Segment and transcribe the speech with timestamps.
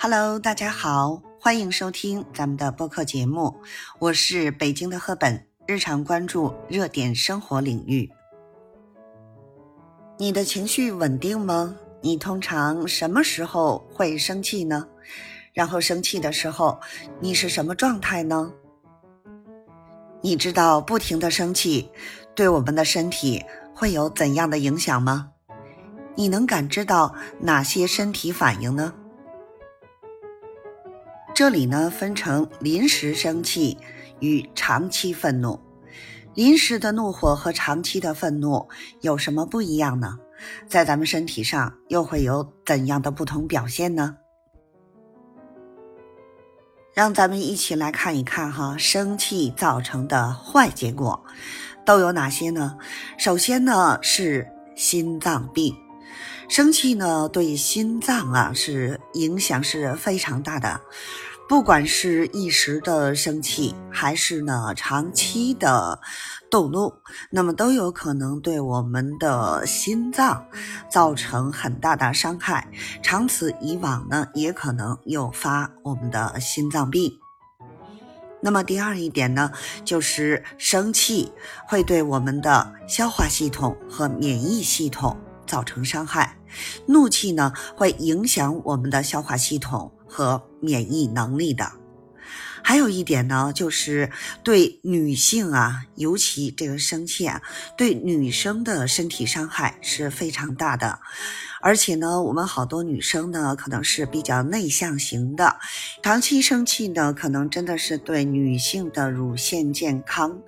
[0.00, 3.52] Hello，大家好，欢迎收听咱们的播客节目，
[3.98, 8.08] 我是北京的赫本，日常关注热点生活领域。
[10.16, 11.74] 你的情绪稳定吗？
[12.00, 14.86] 你通常什么时候会生气呢？
[15.52, 16.78] 然后生气的时候，
[17.20, 18.52] 你是什么状态呢？
[20.20, 21.90] 你知道不停的生气
[22.36, 23.44] 对我们的身体
[23.74, 25.30] 会有怎样的影响吗？
[26.14, 28.94] 你能感知到哪些身体反应呢？
[31.38, 33.78] 这里呢分成临时生气
[34.18, 35.56] 与长期愤怒。
[36.34, 38.68] 临时的怒火和长期的愤怒
[39.02, 40.18] 有什么不一样呢？
[40.66, 44.16] 在咱们身体上又会有怎样的不同表现呢？
[46.92, 51.24] 让咱们一起来看一看哈，生气造成的坏结果
[51.86, 52.76] 都有哪些呢？
[53.16, 55.72] 首先呢是心脏病。
[56.48, 60.80] 生气呢对心脏啊是影响是非常大的。
[61.48, 65.98] 不管是一时的生气，还是呢长期的
[66.50, 66.92] 动怒，
[67.30, 70.44] 那么都有可能对我们的心脏
[70.90, 72.68] 造成很大的伤害。
[73.02, 77.10] 长此以往呢，也可能诱发我们的心脏病。
[78.42, 79.50] 那么第二一点呢，
[79.86, 81.32] 就是生气
[81.66, 85.16] 会对我们的消化系统和免疫系统
[85.48, 86.36] 造成伤害。
[86.86, 89.90] 怒气呢会影响我们的消化系统。
[90.08, 91.70] 和免疫能力的，
[92.68, 94.10] 还有一点呢，就是
[94.44, 97.40] 对女性啊，尤其这个生气啊，
[97.78, 100.98] 对女生的身体伤害是非常大的。
[101.62, 105.56] 而且呢，我们好多女生呢，可能是比较内向型的，
[106.02, 110.38] 长期生气呢，可能真的是对女性的乳腺健康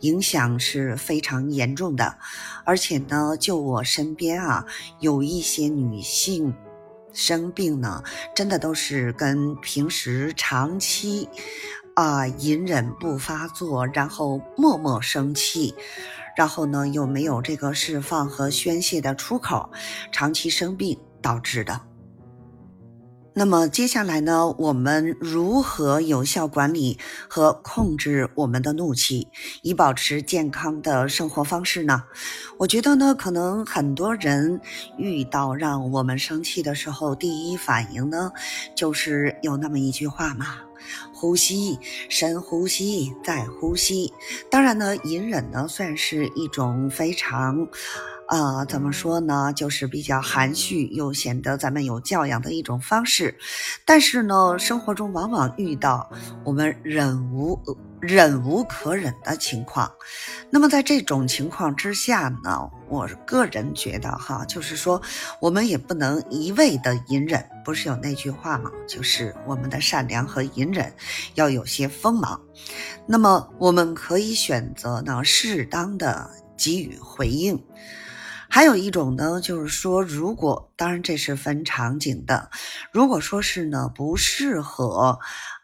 [0.00, 2.18] 影响是非常严重的。
[2.66, 4.66] 而且呢，就我身边啊，
[4.98, 6.54] 有一些女性。
[7.12, 8.02] 生病呢，
[8.34, 11.28] 真的都是跟平时长期
[11.94, 15.74] 啊隐忍不发作，然后默默生气，
[16.36, 19.70] 然后呢又没有这个释放和宣泄的出口，
[20.12, 21.89] 长期生病导致的。
[23.40, 29.28] 那么接下来呢，我们如何有效管理和控制我们的怒气，
[29.62, 32.02] 以保持健康的生活方式呢？
[32.58, 34.60] 我觉得呢，可能很多人
[34.98, 38.30] 遇到让我们生气的时候，第一反应呢，
[38.76, 40.58] 就是有那么一句话嘛：
[41.12, 44.12] 呼吸，深呼吸，再呼吸。
[44.50, 47.68] 当然呢，隐忍呢，算是一种非常。
[48.26, 49.52] 啊，怎么说呢？
[49.52, 53.36] 就是比较含蓄又显得咱们有教养的一种方式。
[53.84, 56.08] 但是呢，生活中往往遇到
[56.44, 57.60] 我们忍无
[58.00, 59.92] 忍无可忍的情况。
[60.50, 65.00] 那么在这种情况之下呢，我个人觉得哈，就是说
[65.40, 67.46] 我们也不能一味的隐忍。
[67.64, 68.70] 不是有那句话吗？
[68.88, 70.92] 就是我们的善良和隐忍
[71.34, 72.40] 要有些锋芒。
[73.06, 77.62] 那么我们可以选择呢，适当的给予回应。
[78.48, 82.50] 还有一种呢，就是说，如果当然这是分场景的，
[82.90, 85.20] 如果说是呢不适合，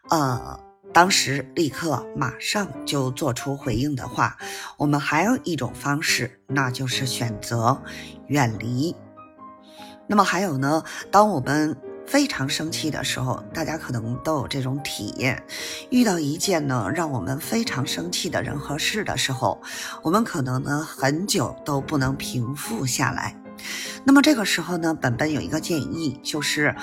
[0.09, 0.57] 呃，
[0.97, 4.35] 当时立刻马上就做出回应的话，
[4.77, 7.79] 我们还有一种方式，那就是选择
[8.25, 8.95] 远离。
[10.07, 11.77] 那么还有呢，当我们。
[12.07, 15.43] 非常生气的时候，大家可能都有这种体验。
[15.89, 19.61] 遇到一件呢让我们非常生气的人和事的时候，
[20.01, 23.35] 我们可能呢很久都不能平复下来。
[24.05, 26.73] 那么这个时候呢，本本有一个建议，就是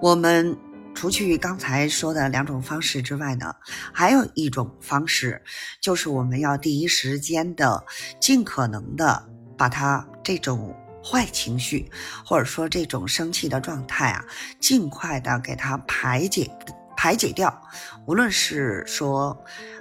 [0.00, 0.58] 我们
[0.94, 3.54] 除去刚才说的两种方式之外呢，
[3.92, 5.42] 还有一种方式，
[5.80, 7.84] 就是我们要第一时间的、
[8.20, 10.74] 尽可能的把他这种。
[11.04, 11.90] 坏情绪，
[12.24, 14.24] 或者说这种生气的状态啊，
[14.60, 16.48] 尽快的给他排解
[17.02, 17.52] 排解掉。
[18.06, 19.36] 无论是说，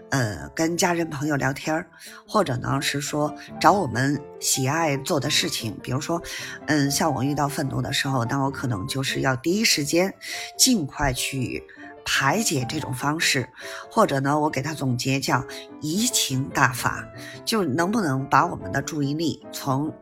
[0.09, 1.85] 呃，跟家人朋友聊天
[2.27, 6.19] 或者呢是说找我们喜爱做的事情，比如说，
[6.65, 10.11] 嗯，像我遇到愤怒的时候，那我可能就是要第一时间
[10.57, 11.63] 尽快去。
[12.03, 13.47] 排解这种方式，
[13.91, 15.45] 或者呢，我给他总结叫
[15.81, 17.07] 移情大法，
[17.45, 19.93] 就能不能把我们的注意力从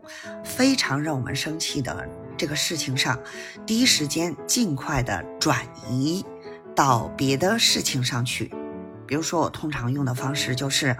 [0.41, 2.07] 非常让我们生气的
[2.37, 3.19] 这个事情上，
[3.65, 6.25] 第一时间尽快的转移
[6.79, 8.49] 到别的事情上去。
[9.05, 10.95] 比如说，我通常用的方式就是，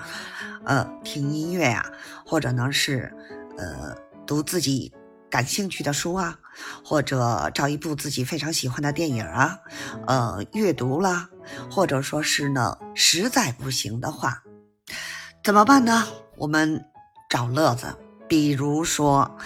[0.66, 1.86] 呃，听音乐呀，
[2.26, 3.16] 或者呢是，
[3.58, 3.96] 呃，
[4.28, 4.94] 读自己。
[5.30, 6.40] 感兴趣的书啊，
[6.84, 9.60] 或者找一部自己非常喜欢的电影啊，
[10.08, 11.30] 呃，阅读啦，
[11.70, 14.42] 或者说是呢，实在不行的话，
[15.44, 16.08] 怎么办呢？
[16.36, 16.84] 我们
[17.30, 17.96] 找乐子，
[18.28, 19.38] 比如说，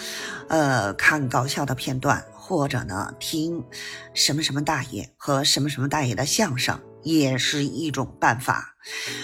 [0.48, 2.24] 呃，看搞笑的片段。
[2.46, 3.64] 或者呢听
[4.12, 8.74] 什么什么大爷和什么什么大爷的相声，也是一种办法，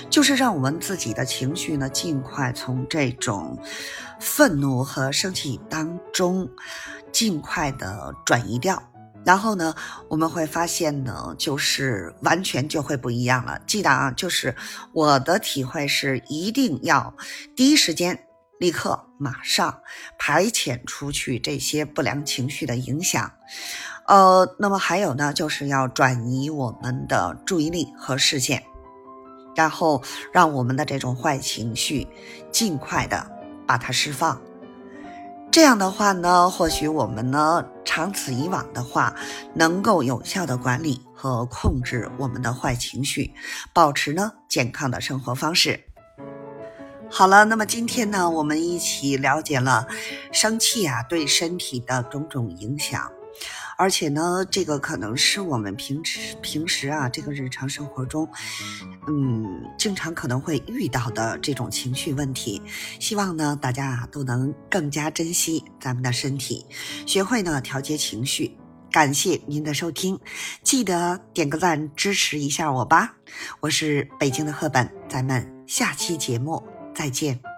[0.09, 3.63] 就是让我们自己的情绪呢尽快从这种
[4.19, 6.49] 愤怒和生气当中
[7.13, 8.83] 尽快的转移掉。
[9.23, 9.75] 然后呢，
[10.09, 13.61] 我们会发现呢，就是完全就会不一样了。
[13.67, 14.57] 记得啊，就是
[14.95, 17.15] 我的体会是，一定要
[17.55, 18.19] 第一时间、
[18.61, 19.81] 立刻、马上
[20.19, 23.33] 排遣出去这些不良情绪的影响。
[24.07, 28.63] 呃，那么还有呢，就是要转移我们的注意力和视线，
[29.57, 32.07] 然后让我们的这种坏情绪
[32.53, 33.27] 尽快的
[33.67, 34.39] 把它释放。
[35.51, 39.15] 这样的话呢，或许我们呢，长此以往的话，
[39.55, 43.33] 能够有效的管理和控制我们的坏情绪，
[43.73, 45.83] 保持呢健康的生活方式。
[47.13, 49.87] 好了，那么今天呢，我们一起了解了
[50.33, 53.11] 生气啊对身体的种种影响。
[53.77, 58.29] 而且呢，这个可能是我们平时平时啊，这个日常生活中，
[59.09, 59.45] 嗯，
[59.79, 62.63] 经常可能会遇到的这种情绪问题。
[63.01, 66.65] 希望呢，大家啊都能更加珍惜咱们的身体，
[67.07, 68.57] 学会呢调节情绪。
[68.93, 70.19] 感谢您的收听，
[70.63, 73.15] 记得点个赞支持一下我吧。
[73.61, 76.63] 我是北京的赫本，咱们下期节目
[77.01, 77.50] 再见。